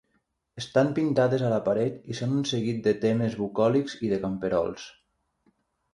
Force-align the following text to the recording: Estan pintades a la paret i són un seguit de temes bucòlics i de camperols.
Estan 0.61 0.87
pintades 0.99 1.43
a 1.49 1.51
la 1.51 1.59
paret 1.67 2.09
i 2.13 2.17
són 2.21 2.33
un 2.39 2.49
seguit 2.53 2.81
de 2.89 2.95
temes 3.07 3.39
bucòlics 3.43 3.99
i 4.09 4.11
de 4.15 4.23
camperols. 4.25 4.89